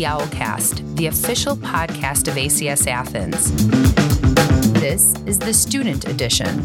[0.00, 3.52] the Owlcast, the official podcast of ACS Athens.
[4.80, 6.56] This is the student edition.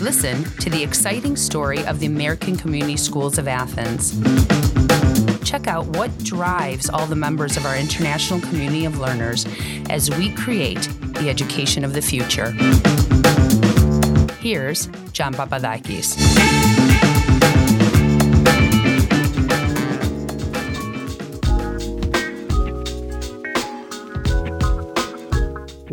[0.00, 4.18] Listen to the exciting story of the American Community Schools of Athens.
[5.48, 9.46] Check out what drives all the members of our international community of learners
[9.88, 10.88] as we create
[11.20, 12.50] the education of the future.
[14.40, 16.47] Here's John Papadakis.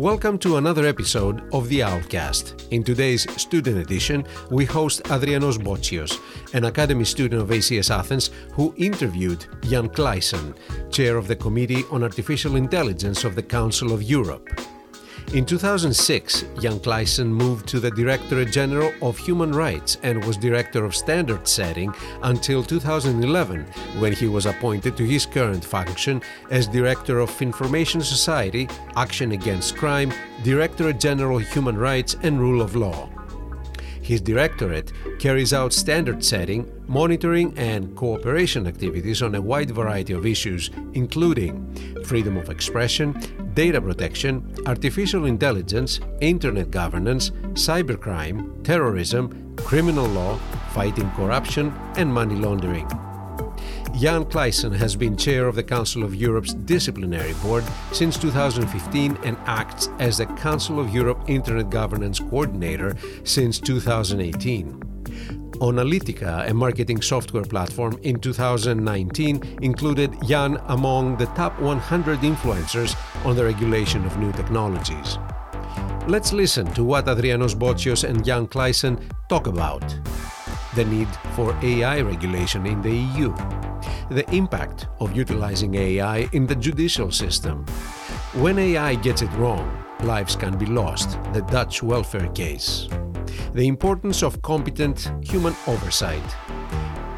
[0.06, 2.68] Welcome to another episode of the Owlcast.
[2.70, 6.20] In today's student edition, we host Adrianos Botsios,
[6.54, 10.54] an Academy student of ACS Athens who interviewed Jan Kleijsen,
[10.92, 14.48] chair of the Committee on Artificial Intelligence of the Council of Europe.
[15.34, 20.84] In 2006, Jan Kleijsen moved to the Directorate General of Human Rights and was Director
[20.84, 23.66] of Standard Setting until 2011,
[23.98, 29.76] when he was appointed to his current function as Director of Information Society, Action Against
[29.76, 33.08] Crime, Directorate General Human Rights and Rule of Law.
[34.06, 40.24] His directorate carries out standard setting, monitoring, and cooperation activities on a wide variety of
[40.24, 43.20] issues, including freedom of expression,
[43.54, 50.36] data protection, artificial intelligence, internet governance, cybercrime, terrorism, criminal law,
[50.72, 52.88] fighting corruption, and money laundering.
[53.96, 59.38] Jan Kleijsen has been chair of the Council of Europe's Disciplinary Board since 2015 and
[59.46, 64.82] acts as the Council of Europe Internet Governance Coordinator since 2018.
[65.60, 73.34] Onalytica, a marketing software platform, in 2019 included Jan among the top 100 influencers on
[73.34, 75.18] the regulation of new technologies.
[76.06, 79.82] Let's listen to what Adrianos Botsios and Jan Kleijsen talk about.
[80.74, 83.34] The need for AI regulation in the EU,
[84.10, 87.64] the impact of utilizing AI in the judicial system.
[88.34, 92.88] When AI gets it wrong, lives can be lost, the Dutch welfare case.
[93.54, 96.22] The importance of competent human oversight.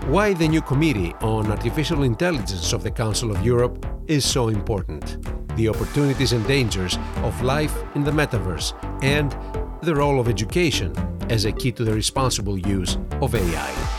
[0.06, 5.18] Why the new Committee on Artificial Intelligence of the Council of Europe is so important.
[5.56, 8.72] The opportunities and dangers of life in the metaverse,
[9.02, 9.36] and
[9.82, 10.94] the role of education
[11.28, 13.97] as a key to the responsible use of AI.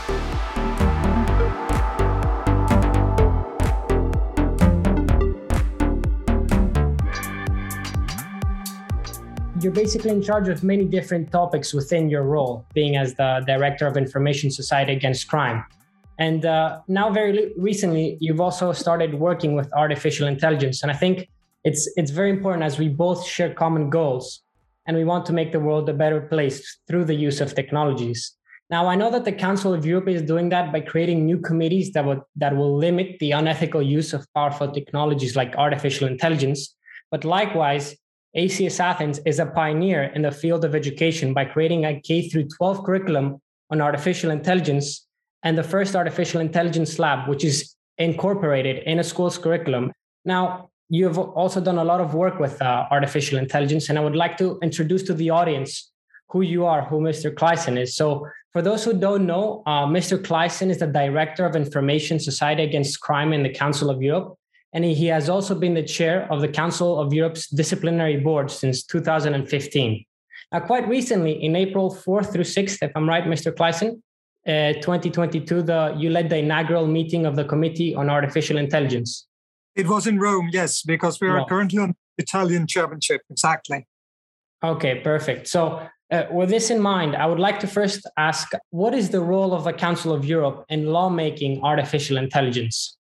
[9.62, 13.86] You're basically in charge of many different topics within your role, being as the director
[13.86, 15.64] of Information Society Against Crime.
[16.18, 20.82] And uh, now, very recently, you've also started working with artificial intelligence.
[20.82, 21.28] And I think
[21.64, 24.42] it's it's very important as we both share common goals,
[24.86, 28.36] and we want to make the world a better place through the use of technologies.
[28.70, 31.90] Now, I know that the Council of Europe is doing that by creating new committees
[31.92, 36.76] that will that will limit the unethical use of powerful technologies like artificial intelligence.
[37.10, 37.96] But likewise,
[38.36, 42.46] ACS Athens is a pioneer in the field of education by creating a K through
[42.56, 45.06] 12 curriculum on artificial intelligence
[45.42, 49.92] and the first artificial intelligence lab, which is incorporated in a school's curriculum.
[50.24, 54.16] Now, you've also done a lot of work with uh, artificial intelligence, and I would
[54.16, 55.90] like to introduce to the audience
[56.28, 57.34] who you are, who Mr.
[57.34, 57.96] Kleijsen is.
[57.96, 60.20] So, for those who don't know, uh, Mr.
[60.20, 64.36] Kleijsen is the director of Information Society Against Crime in the Council of Europe
[64.72, 68.84] and he has also been the chair of the Council of Europe's Disciplinary Board since
[68.84, 70.04] 2015.
[70.52, 73.52] Now, quite recently, in April 4th through 6th, if I'm right, Mr.
[73.52, 74.00] Kleijsen,
[74.46, 79.26] uh, 2022, the, you led the inaugural meeting of the Committee on Artificial Intelligence.
[79.76, 83.86] It was in Rome, yes, because we are currently on Italian chairmanship, exactly.
[84.62, 85.48] Okay, perfect.
[85.48, 89.20] So, uh, with this in mind, I would like to first ask what is the
[89.20, 92.98] role of the Council of Europe in lawmaking artificial intelligence?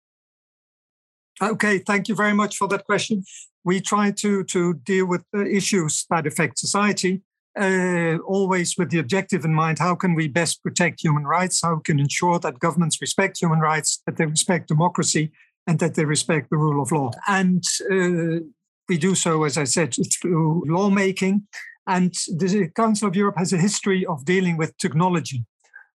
[1.42, 3.24] Okay, thank you very much for that question.
[3.64, 7.22] We try to, to deal with issues that affect society,
[7.58, 11.60] uh, always with the objective in mind how can we best protect human rights?
[11.62, 15.32] How can ensure that governments respect human rights, that they respect democracy,
[15.66, 17.10] and that they respect the rule of law?
[17.26, 18.44] And uh,
[18.88, 21.48] we do so, as I said, through lawmaking.
[21.88, 25.44] And the Council of Europe has a history of dealing with technology.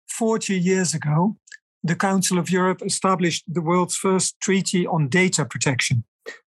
[0.10, 1.38] 40 years ago,
[1.84, 6.04] the Council of Europe established the world's first treaty on data protection.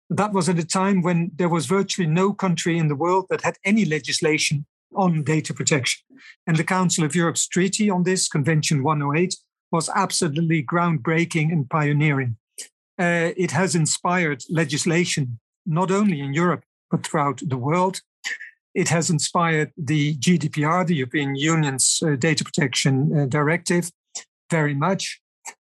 [0.10, 3.42] That was at a time when there was virtually no country in the world that
[3.42, 4.66] had any legislation
[4.96, 6.04] on data protection.
[6.46, 9.36] And the Council of Europe's treaty on this, Convention 108,
[9.72, 12.38] was absolutely groundbreaking and pioneering.
[13.00, 18.02] Uh, it has inspired legislation not only in Europe, but throughout the world.
[18.74, 23.92] It has inspired the GDPR, the European Union's uh, data protection uh, directive,
[24.50, 25.22] very much.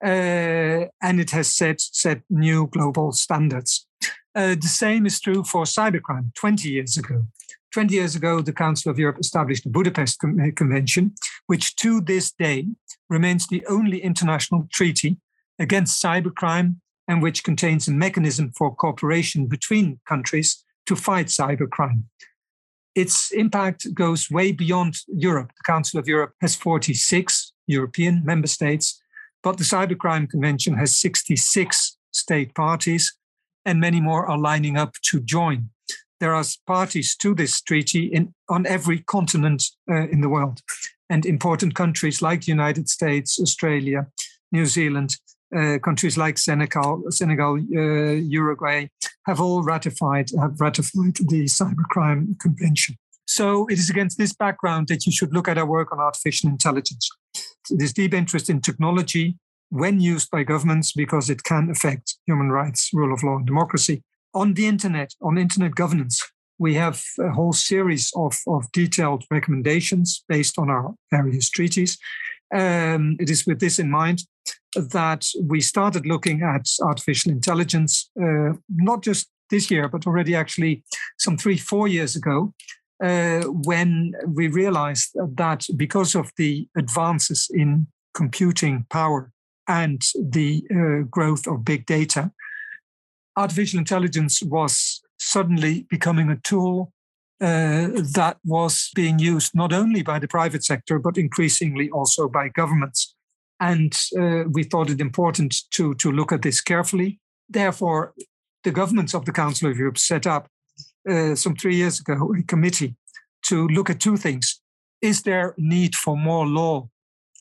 [0.03, 3.87] uh, and it has set, set new global standards.
[4.35, 7.25] Uh, the same is true for cybercrime 20 years ago.
[7.71, 11.13] 20 years ago, the Council of Europe established the Budapest Convention,
[11.47, 12.67] which to this day
[13.09, 15.17] remains the only international treaty
[15.59, 16.77] against cybercrime
[17.07, 22.03] and which contains a mechanism for cooperation between countries to fight cybercrime.
[22.95, 25.49] Its impact goes way beyond Europe.
[25.49, 29.01] The Council of Europe has 46 European member states,
[29.43, 33.15] but the Cybercrime Convention has 66 state parties,
[33.65, 35.69] and many more are lining up to join.
[36.19, 40.61] There are parties to this treaty in, on every continent uh, in the world,
[41.09, 44.07] and important countries like the United States, Australia,
[44.51, 45.15] New Zealand,
[45.55, 48.87] uh, countries like Senegal, Senegal, uh, Uruguay
[49.25, 52.95] have all ratified have ratified the Cybercrime Convention.
[53.25, 56.49] So it is against this background that you should look at our work on artificial
[56.49, 57.09] intelligence.
[57.69, 59.37] This deep interest in technology
[59.69, 64.03] when used by governments because it can affect human rights, rule of law, and democracy.
[64.33, 66.21] On the internet, on internet governance,
[66.57, 71.97] we have a whole series of, of detailed recommendations based on our various treaties.
[72.53, 74.23] Um, it is with this in mind
[74.75, 80.83] that we started looking at artificial intelligence, uh, not just this year, but already actually
[81.17, 82.53] some three, four years ago,
[83.01, 89.31] uh, when we realized that because of the advances in computing power
[89.67, 92.31] and the uh, growth of big data,
[93.37, 96.91] artificial intelligence was suddenly becoming a tool
[97.41, 102.49] uh, that was being used not only by the private sector, but increasingly also by
[102.49, 103.15] governments.
[103.61, 107.19] And uh, we thought it important to, to look at this carefully.
[107.47, 108.13] Therefore,
[108.63, 110.49] the governments of the Council of Europe set up
[111.09, 112.95] uh, some three years ago a committee
[113.47, 114.61] to look at two things.
[115.01, 116.89] Is there need for more law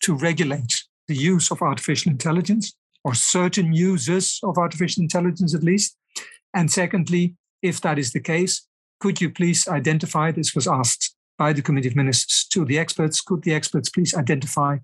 [0.03, 0.73] to regulate
[1.09, 2.75] the use of artificial intelligence
[3.05, 5.97] or certain uses of artificial intelligence at least?
[6.55, 8.67] And secondly, if that is the case,
[9.01, 13.21] could you please identify, this was asked by the Committee of Ministers to the experts,
[13.21, 14.79] could the experts please identify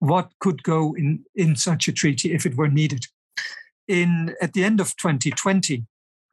[0.00, 3.06] what could go in, in such a treaty if it were needed?
[3.86, 5.84] In, at the end of 2020,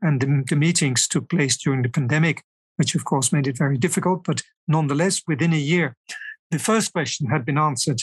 [0.01, 2.43] and the, the meetings took place during the pandemic,
[2.77, 5.95] which of course made it very difficult, but nonetheless, within a year,
[6.51, 8.01] the first question had been answered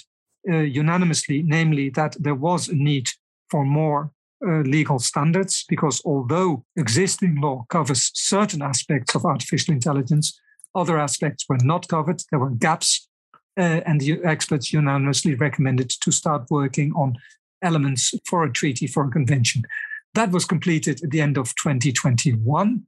[0.49, 3.11] uh, unanimously, namely that there was a need
[3.51, 4.11] for more
[4.47, 10.39] uh, legal standards, because although existing law covers certain aspects of artificial intelligence,
[10.75, 12.23] other aspects were not covered.
[12.31, 13.09] There were gaps,
[13.57, 17.17] uh, and the experts unanimously recommended to start working on
[17.63, 19.63] elements for a treaty, for a convention.
[20.15, 22.87] That was completed at the end of 2021.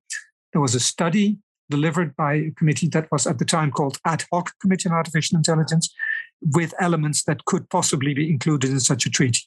[0.52, 1.38] There was a study
[1.68, 5.36] delivered by a committee that was at the time called Ad Hoc Committee on Artificial
[5.36, 5.92] Intelligence,
[6.40, 9.40] with elements that could possibly be included in such a treaty.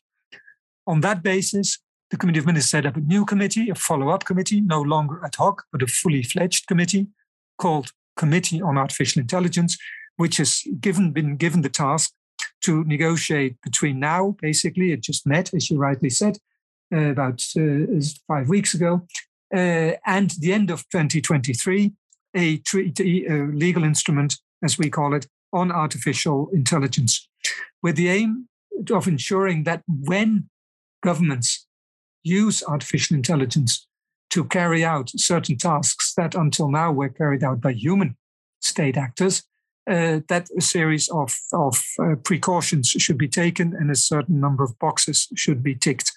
[0.85, 1.79] On that basis,
[2.11, 5.21] the Committee of Ministers set up a new committee, a follow up committee, no longer
[5.23, 7.07] ad hoc, but a fully fledged committee
[7.57, 9.77] called Committee on Artificial Intelligence,
[10.17, 12.11] which has given, been given the task
[12.63, 16.39] to negotiate between now, basically, it just met, as you rightly said,
[16.93, 19.05] uh, about uh, five weeks ago,
[19.53, 21.93] uh, and the end of 2023,
[22.35, 27.27] a treaty, a legal instrument, as we call it, on artificial intelligence,
[27.81, 28.47] with the aim
[28.91, 30.49] of ensuring that when
[31.03, 31.67] governments
[32.23, 33.87] use artificial intelligence
[34.29, 38.15] to carry out certain tasks that until now were carried out by human
[38.61, 39.43] state actors,
[39.89, 44.63] uh, that a series of, of uh, precautions should be taken and a certain number
[44.63, 46.11] of boxes should be ticked.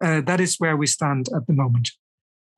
[0.00, 1.90] Uh, that is where we stand at the moment.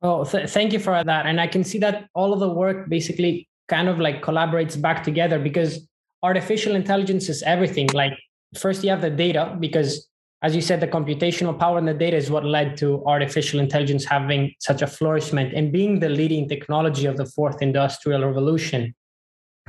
[0.03, 1.27] Oh, th- thank you for that.
[1.27, 5.03] And I can see that all of the work basically kind of like collaborates back
[5.03, 5.87] together because
[6.23, 7.89] artificial intelligence is everything.
[7.93, 8.13] Like,
[8.59, 10.09] first, you have the data because
[10.43, 14.05] as you said, the computational power and the data is what led to artificial intelligence
[14.05, 18.95] having such a flourishment and being the leading technology of the fourth industrial revolution.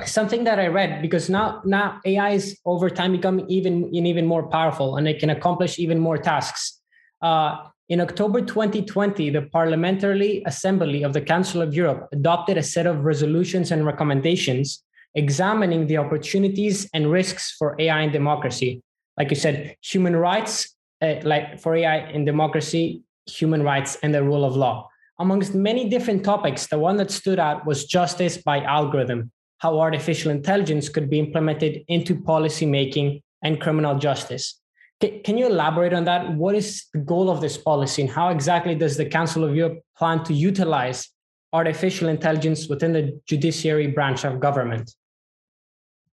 [0.05, 4.47] Something that I read because now now AI is over time becoming even even more
[4.47, 6.76] powerful and it can accomplish even more tasks.
[7.21, 12.85] Uh, in October 2020, the Parliamentary Assembly of the Council of Europe adopted a set
[12.85, 14.83] of resolutions and recommendations
[15.15, 18.83] examining the opportunities and risks for AI in democracy
[19.17, 24.23] like you said, human rights, uh, like for AI in democracy, human rights, and the
[24.23, 24.87] rule of law.
[25.19, 30.31] Amongst many different topics, the one that stood out was justice by algorithm, how artificial
[30.31, 34.61] intelligence could be implemented into policy making and criminal justice.
[34.99, 36.33] Can you elaborate on that?
[36.33, 39.79] What is the goal of this policy, and how exactly does the Council of Europe
[39.97, 41.09] plan to utilize
[41.53, 44.91] artificial intelligence within the judiciary branch of government?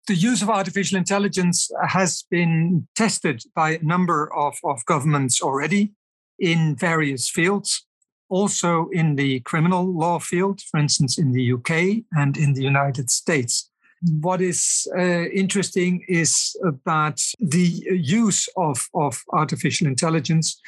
[0.08, 5.92] the use of artificial intelligence has been tested by a number of, of governments already
[6.38, 7.86] in various fields,
[8.28, 13.10] also in the criminal law field, for instance, in the UK and in the United
[13.10, 13.70] States.
[14.02, 16.56] What is uh, interesting is
[16.86, 20.60] that the use of, of artificial intelligence,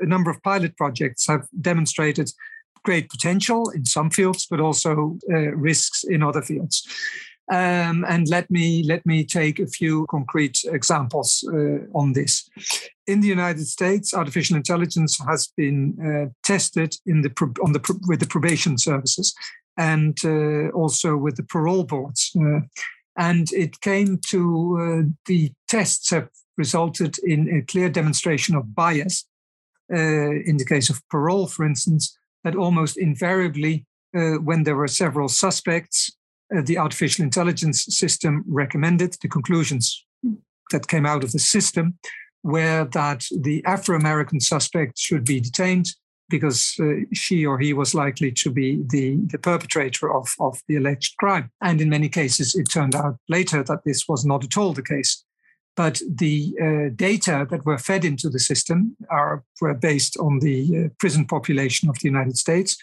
[0.00, 2.30] a number of pilot projects have demonstrated
[2.84, 6.86] great potential in some fields, but also uh, risks in other fields.
[7.50, 12.48] Um, and let me let me take a few concrete examples uh, on this.
[13.06, 17.30] In the United States, artificial intelligence has been uh, tested in the
[17.64, 19.32] on the with the probation services
[19.76, 22.32] and uh, also with the parole boards.
[22.38, 22.60] Uh,
[23.18, 29.24] and it came to uh, the tests have resulted in a clear demonstration of bias.
[29.88, 36.10] In the case of parole, for instance, that almost invariably, when there were several suspects,
[36.50, 40.04] the artificial intelligence system recommended, the conclusions
[40.72, 41.98] that came out of the system
[42.42, 45.88] were that the Afro American suspect should be detained
[46.28, 50.76] because uh, she or he was likely to be the, the perpetrator of, of the
[50.76, 51.50] alleged crime.
[51.60, 54.82] And in many cases, it turned out later that this was not at all the
[54.82, 55.24] case.
[55.76, 60.86] But the uh, data that were fed into the system are, were based on the
[60.86, 62.78] uh, prison population of the United States,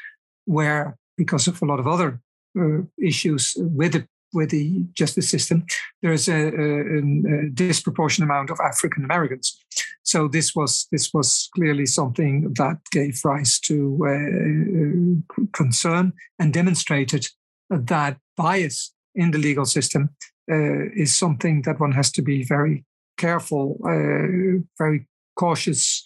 [0.45, 2.21] where, because of a lot of other
[2.59, 5.66] uh, issues with the with the justice system,
[6.02, 9.58] there is a, a, a disproportionate amount of African Americans.
[10.04, 17.28] So this was this was clearly something that gave rise to uh, concern and demonstrated
[17.70, 20.10] that bias in the legal system
[20.52, 22.86] uh, is something that one has to be very
[23.18, 26.04] careful, uh, very cautious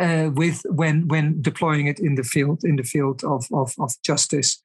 [0.00, 3.92] uh, with when when deploying it in the field in the field of of, of
[4.02, 4.62] justice.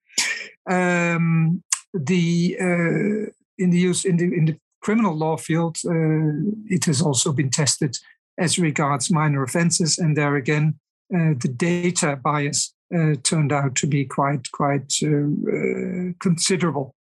[0.70, 6.32] Um, the uh, in the use in the in the criminal law field, uh,
[6.68, 7.98] it has also been tested
[8.38, 10.80] as regards minor offences, and there again,
[11.14, 16.96] uh, the data bias uh, turned out to be quite quite uh, uh, considerable.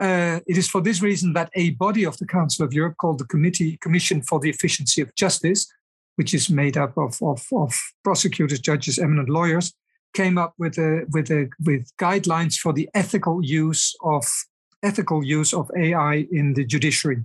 [0.00, 3.26] it is for this reason that a body of the Council of Europe called the
[3.26, 5.66] Committee Commission for the Efficiency of Justice,
[6.16, 9.74] which is made up of, of, of prosecutors, judges, eminent lawyers,
[10.18, 14.24] came up with a with a with guidelines for the ethical use of
[14.82, 17.20] ethical use of AI in the judiciary.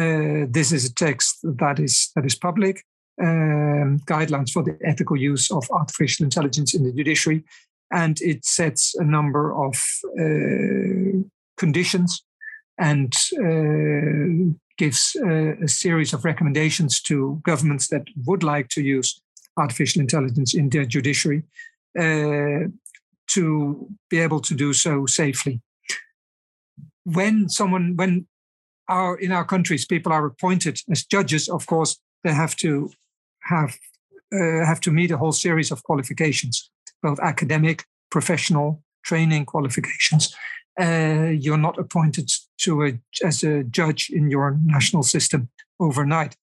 [0.00, 2.76] Uh, this is a text that is that is public.
[3.22, 7.42] Um, guidelines for the ethical use of artificial intelligence in the judiciary,
[7.90, 9.74] and it sets a number of
[10.22, 11.20] uh,
[11.62, 12.24] conditions
[12.78, 13.12] and
[13.46, 15.16] uh, gives
[15.64, 19.20] a series of recommendations to governments that would like to use
[19.56, 25.60] artificial intelligence in their judiciary uh, to be able to do so safely.
[27.04, 28.26] When someone, when
[28.88, 32.90] our in our countries people are appointed as judges, of course they have to
[33.42, 33.78] have
[34.32, 36.70] uh, have to meet a whole series of qualifications,
[37.02, 40.34] both academic, professional, training qualifications.
[40.80, 46.36] Uh, you're not appointed to a as a judge in your national system overnight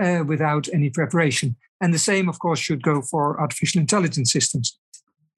[0.00, 1.56] uh, without any preparation.
[1.80, 4.78] And the same, of course, should go for artificial intelligence systems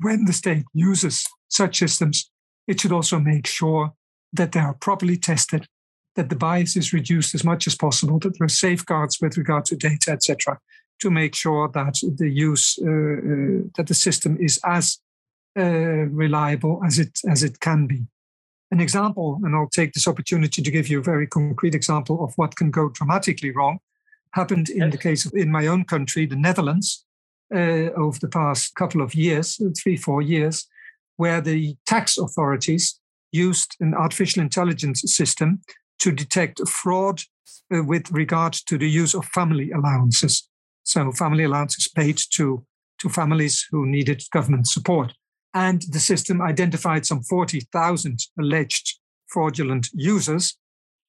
[0.01, 2.31] when the state uses such systems,
[2.67, 3.93] it should also make sure
[4.33, 5.67] that they are properly tested,
[6.15, 9.65] that the bias is reduced as much as possible, that there are safeguards with regard
[9.67, 10.59] to data, etc.,
[11.01, 14.99] to make sure that the use uh, uh, that the system is as
[15.59, 18.07] uh, reliable as it as it can be.
[18.71, 22.33] An example, and I'll take this opportunity to give you a very concrete example of
[22.37, 23.79] what can go dramatically wrong,
[24.33, 27.06] happened in the case of in my own country, the Netherlands
[27.55, 30.67] uh, over the past couple of years, three, four years,
[31.17, 33.01] where the tax authorities
[33.33, 35.61] used an artificial intelligence system
[35.99, 37.23] to detect fraud
[37.75, 40.49] uh, with regard to the use of family allowances.
[40.85, 42.65] So, family allowances paid to,
[43.01, 45.13] to families who needed government support.
[45.55, 50.57] And the system identified some 40,000 alleged fraudulent users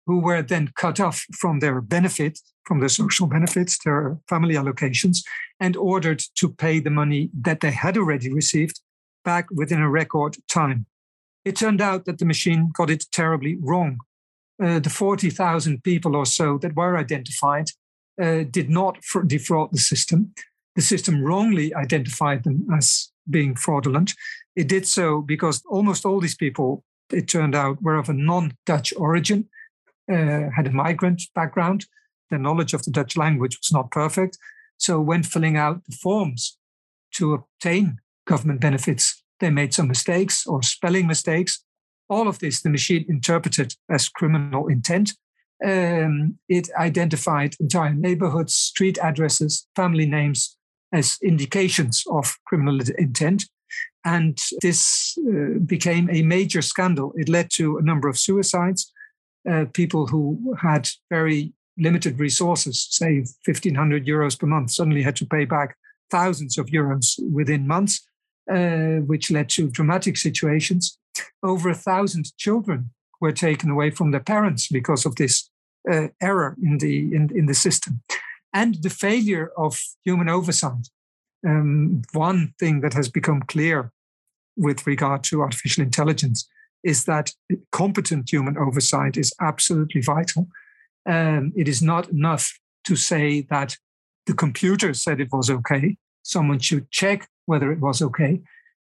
[0.08, 5.20] who were then cut off from their benefit, from their social benefits, their family allocations,
[5.60, 8.80] and ordered to pay the money that they had already received
[9.26, 10.86] back within a record time.
[11.44, 14.00] It turned out that the machine got it terribly wrong.
[14.64, 17.68] Uh, the 40,000 people or so that were identified
[18.22, 18.98] uh, did not
[19.28, 20.34] defraud the system.
[20.76, 24.14] The system wrongly identified them as being fraudulent.
[24.56, 28.54] It did so because almost all these people, it turned out, were of a non
[28.66, 29.50] Dutch origin
[30.12, 31.86] uh, had a migrant background.
[32.30, 34.38] Their knowledge of the Dutch language was not perfect.
[34.78, 36.58] So, when filling out the forms
[37.16, 41.64] to obtain government benefits, they made some mistakes or spelling mistakes.
[42.10, 45.14] All of this, the machine interpreted as criminal intent
[45.66, 50.58] um, it identified entire neighborhoods, street addresses, family names
[50.94, 53.46] as indications of criminal intent.
[54.06, 57.12] And this uh, became a major scandal.
[57.16, 58.92] It led to a number of suicides.
[59.50, 65.26] Uh, people who had very limited resources, say 1,500 euros per month, suddenly had to
[65.26, 65.78] pay back
[66.10, 68.08] thousands of euros within months,
[68.52, 70.98] uh, which led to dramatic situations.
[71.44, 75.50] Over a thousand children were taken away from their parents because of this
[75.90, 78.02] uh, error in the in, in the system,
[78.54, 80.90] and the failure of human oversight.
[81.48, 83.92] Um, one thing that has become clear
[84.58, 86.48] with regard to artificial intelligence
[86.84, 87.32] is that
[87.72, 90.48] competent human oversight is absolutely vital.
[91.06, 93.78] Um, it is not enough to say that
[94.26, 95.98] the computer said it was okay.
[96.24, 98.42] Someone should check whether it was okay.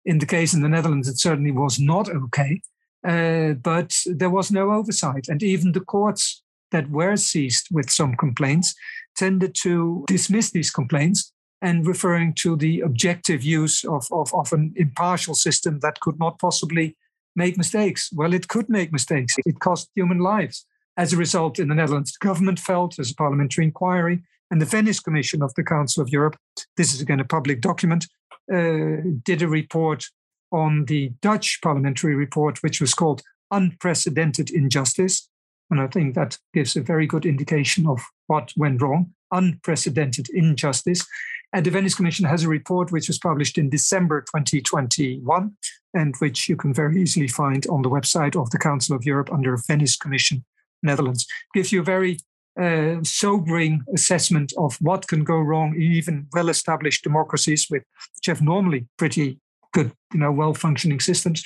[0.06, 2.62] In the case in the Netherlands, it certainly was not okay.
[3.08, 5.28] Uh, but there was no oversight.
[5.28, 8.76] And even the courts that were seized with some complaints
[9.16, 14.74] tended to dismiss these complaints and referring to the objective use of, of, of an
[14.76, 16.96] impartial system that could not possibly
[17.38, 18.10] make mistakes.
[18.12, 19.36] Well, it could make mistakes.
[19.46, 20.66] It cost human lives.
[20.98, 24.66] As a result, in the Netherlands, the government felt there's a parliamentary inquiry, and the
[24.66, 26.38] Venice Commission of the Council of Europe,
[26.76, 28.08] this is again a public document,
[28.52, 30.06] uh, did a report
[30.52, 35.30] on the Dutch parliamentary report, which was called Unprecedented Injustice.
[35.70, 41.06] And I think that gives a very good indication of what went wrong unprecedented injustice.
[41.54, 45.56] And the Venice Commission has a report which was published in December 2021,
[45.94, 49.32] and which you can very easily find on the website of the Council of Europe
[49.32, 50.44] under Venice Commission
[50.84, 51.24] Netherlands.
[51.24, 52.18] It gives you a very
[52.60, 57.84] uh, sobering assessment of what can go wrong in even well-established democracies, with,
[58.16, 59.40] which have normally pretty
[59.74, 61.44] good, you know, well-functioning systems.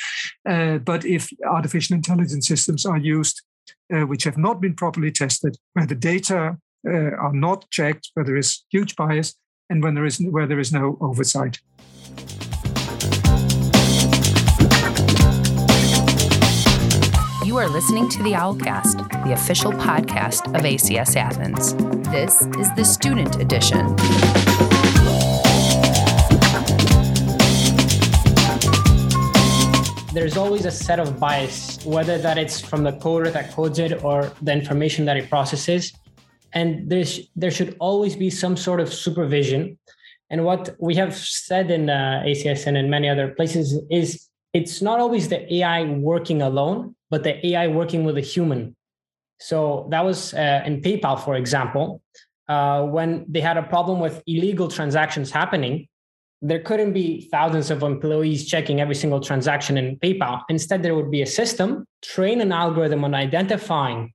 [0.47, 3.41] Uh, but if artificial intelligence systems are used,
[3.93, 8.25] uh, which have not been properly tested, where the data uh, are not checked, where
[8.25, 9.35] there is huge bias,
[9.71, 11.59] and when there is where there is no oversight.
[17.45, 21.73] You are listening to the Owlcast, the official podcast of ACS Athens.
[22.09, 23.95] This is the student edition.
[30.13, 34.03] there's always a set of bias, whether that it's from the coder that codes it
[34.03, 35.93] or the information that it processes.
[36.53, 39.77] And there's, there should always be some sort of supervision.
[40.29, 44.81] And what we have said in uh, ACS and in many other places is it's
[44.81, 48.75] not always the AI working alone, but the AI working with a human.
[49.39, 52.01] So that was uh, in PayPal, for example,
[52.47, 55.87] uh, when they had a problem with illegal transactions happening
[56.41, 60.41] there couldn't be thousands of employees checking every single transaction in PayPal.
[60.49, 64.11] Instead, there would be a system, train an algorithm on identifying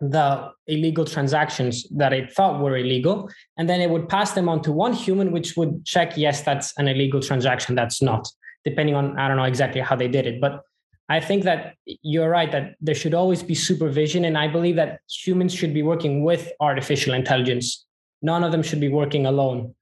[0.00, 3.28] the illegal transactions that it thought were illegal.
[3.56, 6.72] And then it would pass them on to one human, which would check, yes, that's
[6.78, 8.28] an illegal transaction, that's not,
[8.64, 10.40] depending on, I don't know exactly how they did it.
[10.40, 10.62] But
[11.08, 14.24] I think that you're right that there should always be supervision.
[14.24, 17.86] And I believe that humans should be working with artificial intelligence.
[18.22, 19.74] None of them should be working alone.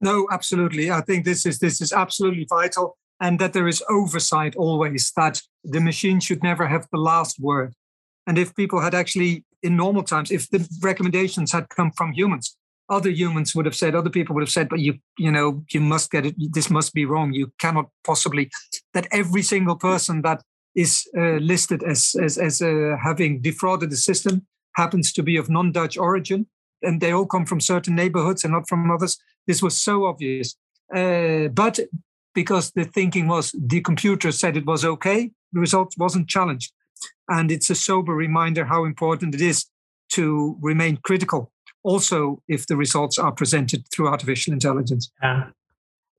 [0.00, 0.90] No, absolutely.
[0.90, 5.12] I think this is this is absolutely vital, and that there is oversight always.
[5.16, 7.74] That the machine should never have the last word.
[8.26, 12.56] And if people had actually, in normal times, if the recommendations had come from humans,
[12.88, 15.80] other humans would have said, other people would have said, but you, you know, you
[15.80, 16.34] must get it.
[16.52, 17.32] This must be wrong.
[17.32, 18.50] You cannot possibly.
[18.92, 20.42] That every single person that
[20.74, 25.48] is uh, listed as as, as uh, having defrauded the system happens to be of
[25.48, 26.46] non-Dutch origin,
[26.82, 29.18] and they all come from certain neighborhoods and not from others.
[29.46, 30.56] This was so obvious.
[30.94, 31.78] Uh, but
[32.34, 36.72] because the thinking was the computer said it was okay, the result wasn't challenged.
[37.28, 39.66] And it's a sober reminder how important it is
[40.12, 41.50] to remain critical,
[41.82, 45.10] also if the results are presented through artificial intelligence.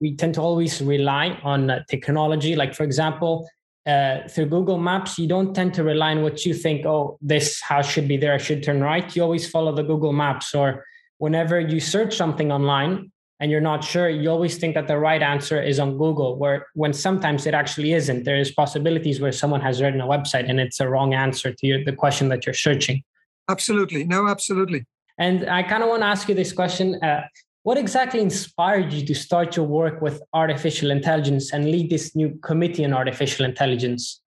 [0.01, 2.55] We tend to always rely on uh, technology.
[2.55, 3.47] Like, for example,
[3.87, 7.61] uh, through Google Maps, you don't tend to rely on what you think, oh, this
[7.61, 9.15] house should be there, I should turn right.
[9.15, 10.53] You always follow the Google Maps.
[10.53, 10.83] Or
[11.19, 15.21] whenever you search something online, and you're not sure, you always think that the right
[15.21, 18.23] answer is on Google, where when sometimes it actually isn't.
[18.23, 21.67] There is possibilities where someone has written a website and it's a wrong answer to
[21.67, 23.03] your, the question that you're searching.
[23.49, 24.05] Absolutely.
[24.05, 24.85] No, absolutely.
[25.17, 26.95] And I kind of want to ask you this question.
[27.03, 27.23] Uh,
[27.63, 32.37] what exactly inspired you to start your work with artificial intelligence and lead this new
[32.43, 34.21] committee on artificial intelligence?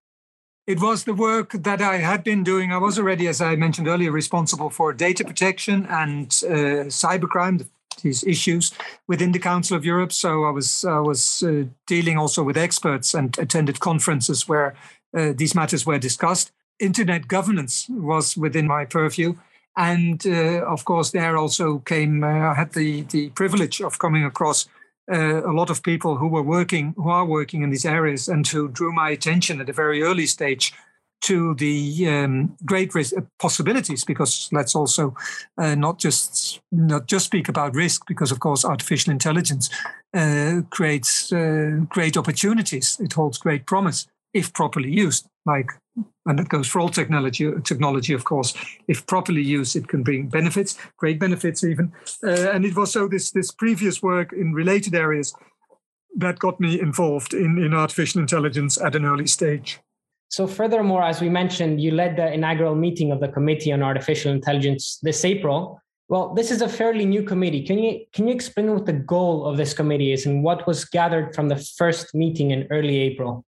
[0.66, 2.72] It was the work that I had been doing.
[2.72, 7.66] I was already, as I mentioned earlier, responsible for data protection and uh, cybercrime,
[8.02, 8.72] these issues
[9.06, 10.12] within the Council of Europe.
[10.12, 14.74] So I was I was uh, dealing also with experts and attended conferences where
[15.16, 16.52] uh, these matters were discussed.
[16.78, 19.34] internet governance was within my purview.
[19.76, 24.24] And uh, of course, there also came, uh, I had the, the privilege of coming
[24.24, 24.66] across
[25.10, 28.46] uh, a lot of people who were working, who are working in these areas, and
[28.46, 30.74] who drew my attention at a very early stage
[31.20, 34.04] to the um, great risk, uh, possibilities.
[34.04, 35.14] Because let's also
[35.56, 39.70] uh, not just not just speak about risk, because of course artificial intelligence
[40.14, 42.98] uh, creates uh, great opportunities.
[43.00, 45.26] It holds great promise if properly used.
[45.46, 45.70] Like,
[46.26, 47.50] and that goes for all technology.
[47.64, 48.54] Technology, of course,
[48.86, 51.92] if properly used, it can bring benefits, great benefits even.
[52.22, 55.34] Uh, and it was so this this previous work in related areas
[56.16, 59.80] that got me involved in in artificial intelligence at an early stage.
[60.28, 64.30] So, furthermore, as we mentioned, you led the inaugural meeting of the Committee on Artificial
[64.30, 65.80] Intelligence this April.
[66.08, 67.62] Well, this is a fairly new committee.
[67.62, 70.84] Can you can you explain what the goal of this committee is and what was
[70.84, 73.44] gathered from the first meeting in early April?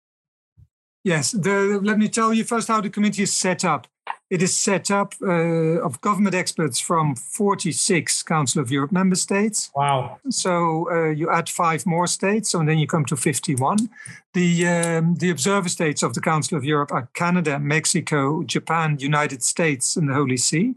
[1.02, 3.86] Yes, the, let me tell you first how the committee is set up.
[4.30, 9.72] It is set up uh, of government experts from 46 Council of Europe member states.
[9.74, 10.20] Wow.
[10.28, 13.90] So uh, you add five more states, and then you come to 51.
[14.32, 19.42] The, um, the observer states of the Council of Europe are Canada, Mexico, Japan, United
[19.42, 20.76] States, and the Holy See.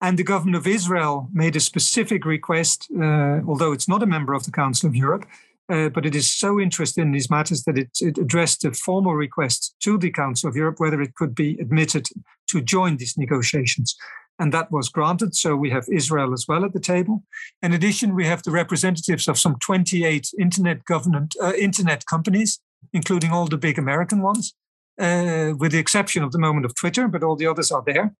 [0.00, 4.32] And the government of Israel made a specific request, uh, although it's not a member
[4.32, 5.26] of the Council of Europe,
[5.68, 9.14] uh, but it is so interested in these matters that it, it, addressed a formal
[9.14, 12.06] request to the Council of Europe whether it could be admitted
[12.48, 13.96] to join these negotiations.
[14.38, 15.34] And that was granted.
[15.34, 17.22] So we have Israel as well at the table.
[17.62, 22.60] In addition, we have the representatives of some 28 internet government uh, internet companies,
[22.92, 24.54] including all the big American ones,
[25.00, 28.14] uh, with the exception of the moment of Twitter, but all the others are there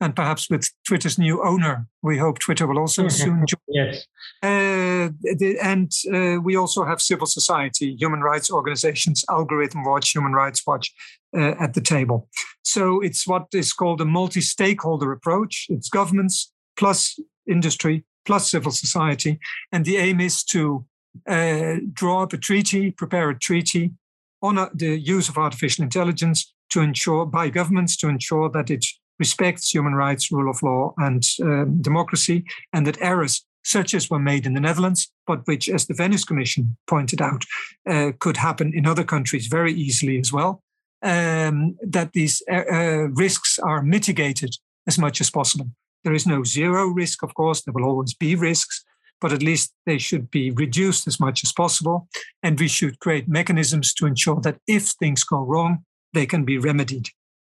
[0.00, 3.58] and perhaps with Twitter's new owner, we hope Twitter will also soon join.
[3.68, 4.06] Yes.
[4.42, 10.32] Uh, the, and uh, we also have civil society, human rights organizations, Algorithm Watch, Human
[10.32, 10.92] Rights Watch
[11.36, 12.28] uh, at the table.
[12.62, 15.66] So it's what is called a multi stakeholder approach.
[15.68, 19.40] It's governments plus industry plus civil society.
[19.72, 20.84] And the aim is to
[21.26, 23.94] uh, draw up a treaty, prepare a treaty
[24.42, 28.84] on uh, the use of artificial intelligence to ensure by governments to ensure that it
[29.18, 34.18] respects human rights, rule of law, and uh, democracy, and that errors such as were
[34.18, 37.44] made in the Netherlands, but which, as the Venice Commission pointed out,
[37.86, 40.62] uh, could happen in other countries very easily as well,
[41.02, 45.70] um, that these uh, uh, risks are mitigated as much as possible.
[46.04, 48.84] There is no zero risk, of course, there will always be risks,
[49.20, 52.08] but at least they should be reduced as much as possible.
[52.42, 56.56] And we should create mechanisms to ensure that if things go wrong, they can be
[56.56, 57.10] remedied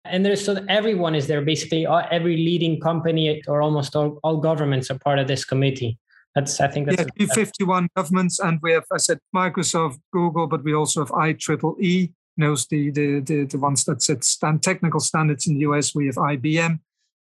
[0.09, 4.89] and there's so everyone is there basically every leading company or almost all, all governments
[4.91, 5.97] are part of this committee.
[6.35, 10.63] That's i think that's yeah, 51 governments and we have i said microsoft google but
[10.63, 15.47] we also have ieee knows the the the, the ones that set stand technical standards
[15.47, 16.79] in the us we have ibm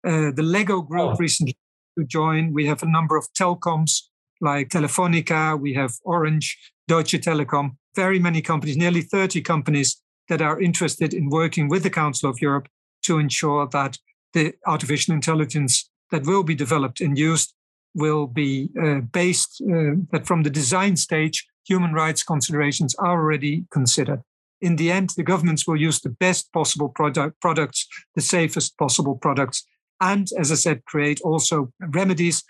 [0.07, 1.17] uh, the lego group oh.
[1.17, 1.57] recently
[1.99, 2.53] to join.
[2.53, 4.03] We have a number of telecoms
[4.41, 5.59] like telefonica.
[5.61, 7.77] We have orange deutsche telekom.
[7.95, 12.41] Very many companies nearly 30 companies that are interested in working with the Council of
[12.41, 12.69] Europe
[13.03, 13.99] to ensure that
[14.33, 17.55] the artificial intelligence that will be developed and used
[17.95, 23.67] will be uh, based, uh, that from the design stage, human rights considerations are already
[23.71, 24.23] considered.
[24.61, 29.17] In the end, the governments will use the best possible product, products, the safest possible
[29.17, 29.67] products,
[30.01, 32.45] and as I said, create also remedies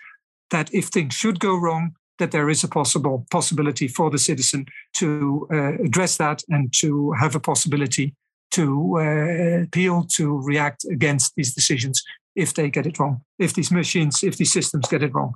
[0.49, 4.65] that if things should go wrong, that there is a possible possibility for the citizen
[4.93, 8.13] to uh, address that and to have a possibility
[8.51, 12.03] to uh, appeal to react against these decisions
[12.35, 15.33] if they get it wrong if these machines if these systems get it wrong.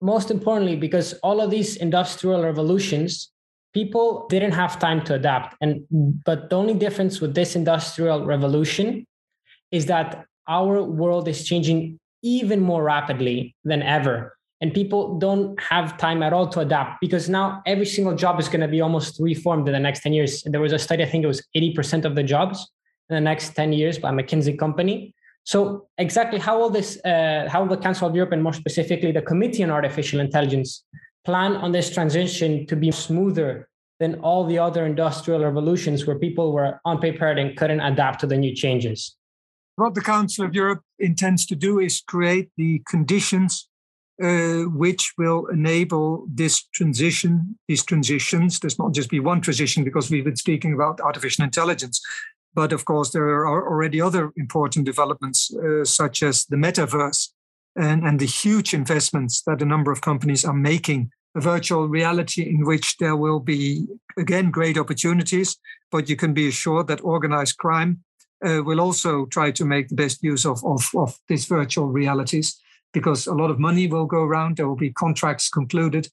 [0.00, 3.30] Most importantly because all of these industrial revolutions
[3.74, 5.56] people didn't have time to adapt.
[5.60, 5.84] And
[6.24, 9.04] but the only difference with this industrial revolution
[9.70, 15.98] is that our world is changing even more rapidly than ever and people don't have
[15.98, 19.18] time at all to adapt because now every single job is going to be almost
[19.20, 20.42] reformed in the next 10 years.
[20.44, 22.70] There was a study, I think it was 80% of the jobs
[23.10, 25.14] in the next 10 years by McKinsey Company.
[25.44, 29.12] So exactly how will this, uh, how will the Council of Europe and more specifically
[29.12, 30.84] the Committee on Artificial Intelligence
[31.24, 33.68] plan on this transition to be smoother
[34.00, 38.36] than all the other industrial revolutions where people were unprepared and couldn't adapt to the
[38.36, 39.16] new changes?
[39.76, 43.68] What the Council of Europe intends to do is create the conditions
[44.22, 48.60] uh, which will enable this transition, these transitions.
[48.60, 52.00] There's not just be one transition because we've been speaking about artificial intelligence.
[52.54, 57.30] But of course, there are already other important developments, uh, such as the metaverse
[57.74, 61.10] and, and the huge investments that a number of companies are making.
[61.36, 65.56] A virtual reality in which there will be, again, great opportunities,
[65.90, 68.04] but you can be assured that organized crime
[68.46, 72.60] uh, will also try to make the best use of, of, of these virtual realities
[72.94, 74.56] because a lot of money will go around.
[74.56, 76.08] There will be contracts concluded.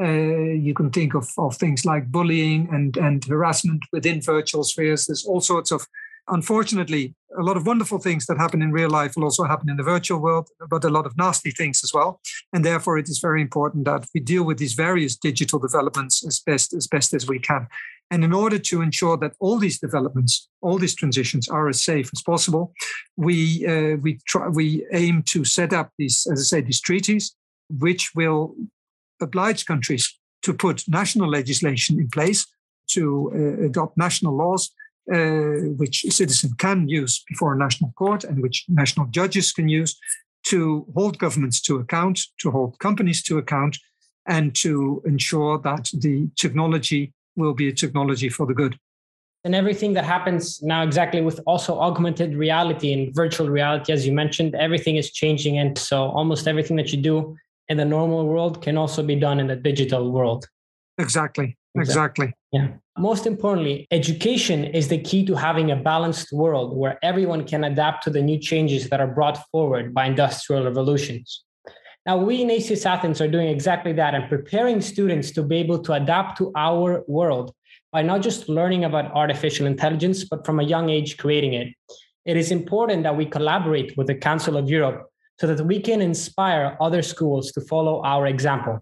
[0.00, 5.06] Uh, you can think of, of things like bullying and, and harassment within virtual spheres.
[5.06, 5.86] There's all sorts of
[6.28, 9.76] unfortunately, a lot of wonderful things that happen in real life will also happen in
[9.76, 12.20] the virtual world, but a lot of nasty things as well.
[12.52, 16.40] And therefore, it is very important that we deal with these various digital developments as
[16.40, 17.68] best as best as we can.
[18.10, 22.10] And in order to ensure that all these developments, all these transitions are as safe
[22.12, 22.72] as possible,
[23.16, 27.34] we uh, we try we aim to set up these, as I say, these treaties,
[27.68, 28.54] which will
[29.20, 32.46] oblige countries to put national legislation in place
[32.88, 34.70] to uh, adopt national laws
[35.12, 39.68] uh, which a citizen can use before a national court and which national judges can
[39.68, 39.96] use
[40.44, 43.78] to hold governments to account, to hold companies to account,
[44.26, 48.78] and to ensure that the technology will be a technology for the good.
[49.44, 54.12] And everything that happens now, exactly with also augmented reality and virtual reality, as you
[54.12, 55.58] mentioned, everything is changing.
[55.58, 57.36] And so almost everything that you do
[57.68, 60.48] in the normal world can also be done in the digital world.
[60.98, 61.56] Exactly.
[61.76, 62.34] Exactly.
[62.52, 62.68] Yeah.
[62.98, 68.02] Most importantly, education is the key to having a balanced world where everyone can adapt
[68.04, 71.44] to the new changes that are brought forward by industrial revolutions.
[72.06, 75.80] Now, we in ACS Athens are doing exactly that and preparing students to be able
[75.80, 77.52] to adapt to our world
[77.92, 81.68] by not just learning about artificial intelligence, but from a young age creating it.
[82.24, 85.06] It is important that we collaborate with the Council of Europe
[85.40, 88.80] so that we can inspire other schools to follow our example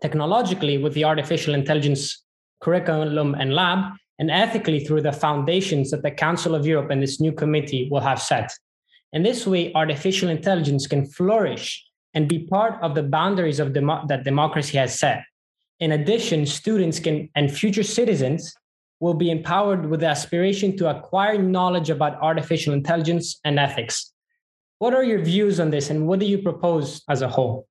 [0.00, 2.24] technologically with the artificial intelligence
[2.62, 7.20] curriculum and lab, and ethically through the foundations that the Council of Europe and this
[7.20, 8.52] new committee will have set.
[9.12, 11.82] In this way, artificial intelligence can flourish
[12.14, 15.24] and be part of the boundaries of demo- that democracy has set.
[15.78, 18.52] In addition, students can and future citizens
[19.00, 24.12] will be empowered with the aspiration to acquire knowledge about artificial intelligence and ethics.
[24.78, 27.66] What are your views on this, and what do you propose as a whole?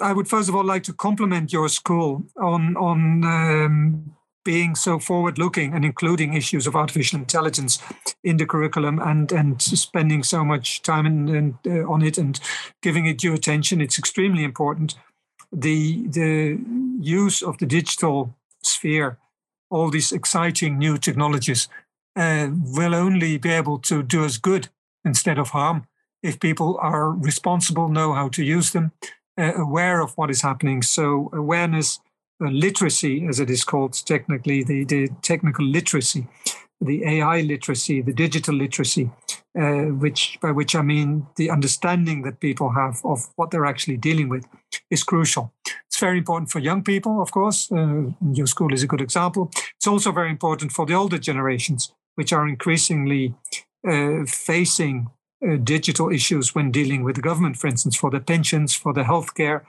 [0.00, 4.98] I would first of all like to compliment your school on on um, being so
[4.98, 7.78] forward looking and including issues of artificial intelligence
[8.22, 12.40] in the curriculum and and spending so much time in, in, uh, on it and
[12.82, 13.80] giving it due attention.
[13.80, 14.94] It's extremely important.
[15.52, 16.58] The the
[17.00, 19.18] use of the digital sphere,
[19.70, 21.68] all these exciting new technologies,
[22.16, 24.68] uh, will only be able to do us good
[25.04, 25.86] instead of harm
[26.24, 28.92] if people are responsible, know how to use them,
[29.38, 30.80] uh, aware of what is happening.
[30.80, 32.00] So awareness,
[32.50, 36.26] literacy, as it is called technically, the, the technical literacy,
[36.80, 39.10] the AI literacy, the digital literacy,
[39.58, 43.96] uh, which by which I mean the understanding that people have of what they're actually
[43.96, 44.46] dealing with,
[44.90, 45.52] is crucial.
[45.86, 47.70] It's very important for young people, of course.
[47.70, 49.50] Uh, your school is a good example.
[49.76, 53.34] It's also very important for the older generations, which are increasingly
[53.86, 55.08] uh, facing
[55.46, 59.04] uh, digital issues when dealing with the government, for instance, for their pensions, for their
[59.04, 59.62] healthcare,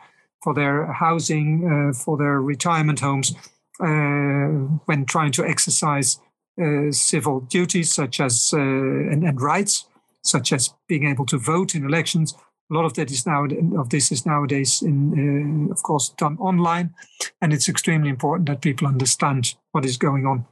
[0.46, 3.34] for their housing, uh, for their retirement homes,
[3.82, 4.46] uh,
[4.86, 6.20] when trying to exercise
[6.62, 9.88] uh, civil duties such as uh, and, and, rights,
[10.22, 12.36] such as being able to vote in elections.
[12.72, 13.46] A lot of that is now
[13.82, 16.94] of this is nowadays, in, of course, done online,
[17.42, 20.46] and it's extremely important that people understand what is going on.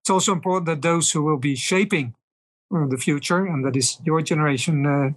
[0.00, 2.14] It's also important that those who will be shaping
[2.70, 5.10] the future, and that is your generation, uh,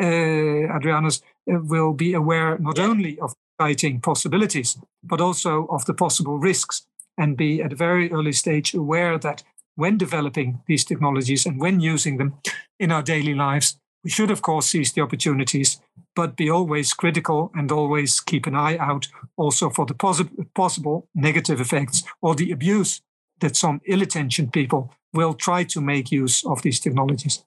[0.00, 5.94] uh, Adrianus, uh, will be aware not only of exciting possibilities, but also of the
[5.94, 9.44] possible risks, and be at a very early stage aware that
[9.76, 12.34] when developing these technologies and when using them
[12.80, 15.80] in our daily lives, we should, of course, seize the opportunities,
[16.16, 21.06] but be always critical and always keep an eye out also for the posi- possible
[21.14, 23.00] negative effects or the abuse
[23.38, 27.44] that some ill intentioned people will try to make use of these technologies.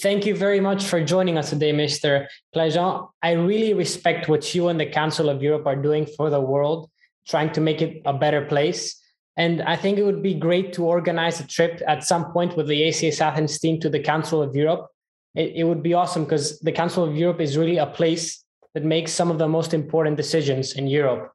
[0.00, 2.26] Thank you very much for joining us today, Mr.
[2.54, 3.08] Kleijsen.
[3.22, 6.88] I really respect what you and the Council of Europe are doing for the world,
[7.26, 9.00] trying to make it a better place.
[9.36, 12.68] And I think it would be great to organize a trip at some point with
[12.68, 14.88] the ACS Athens team to the Council of Europe.
[15.34, 18.84] It, it would be awesome because the Council of Europe is really a place that
[18.84, 21.32] makes some of the most important decisions in Europe.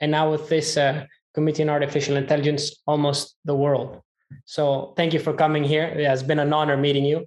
[0.00, 4.00] And now with this uh, Committee on Artificial Intelligence, almost the world.
[4.46, 5.84] So thank you for coming here.
[5.84, 7.26] It has been an honor meeting you.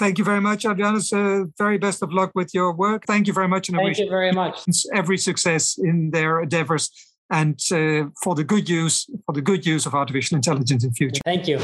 [0.00, 1.12] Thank you very much, Adrianus.
[1.12, 3.04] Uh, very best of luck with your work.
[3.06, 3.68] Thank you very much.
[3.68, 4.62] And Thank you very much.
[4.94, 6.90] Every success in their endeavors
[7.28, 11.20] and uh, for the good use for the good use of artificial intelligence in future.
[11.26, 11.58] Thank you.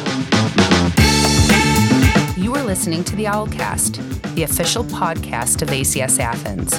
[2.36, 6.70] You are listening to the Owlcast, the official podcast of ACS Athens.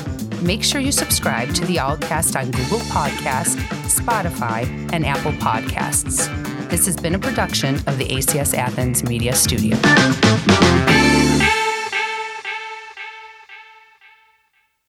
[0.44, 3.58] Make sure you subscribe to the Owlcast on Google Podcast,
[3.90, 6.28] Spotify, and Apple Podcasts.
[6.70, 9.76] This has been a production of the ACS Athens Media Studio.